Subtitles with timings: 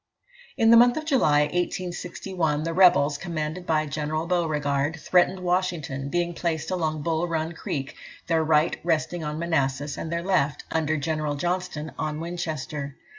[0.57, 6.33] In the month of July, 1861, the rebels, commanded by General Beauregard, threatened Washington, being
[6.33, 11.35] placed along Bull Run Creek, their right resting on Manassas, and their left, under General
[11.35, 12.95] Johnston, on Winchester.